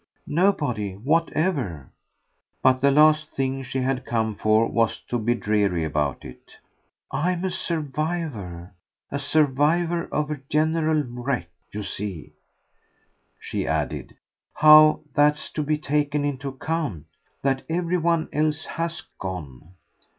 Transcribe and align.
"Nobody 0.25 0.93
whatever" 0.95 1.91
but 2.63 2.81
the 2.81 2.89
last 2.89 3.29
thing 3.29 3.61
she 3.61 3.81
had 3.81 4.03
come 4.03 4.33
for 4.33 4.67
was 4.67 4.99
to 5.01 5.19
be 5.19 5.35
dreary 5.35 5.83
about 5.83 6.25
it. 6.25 6.57
"I'm 7.11 7.43
a 7.45 7.51
survivor 7.51 8.73
a 9.11 9.19
survivor 9.19 10.05
of 10.11 10.31
a 10.31 10.41
general 10.49 11.03
wreck. 11.07 11.49
You 11.71 11.83
see," 11.83 12.33
she 13.39 13.67
added, 13.67 14.15
"how 14.55 15.01
that's 15.13 15.51
to 15.51 15.61
be 15.61 15.77
taken 15.77 16.25
into 16.25 16.47
account 16.47 17.05
that 17.43 17.61
every 17.69 17.99
one 17.99 18.27
else 18.33 18.65
HAS 18.65 19.03
gone. 19.19 19.75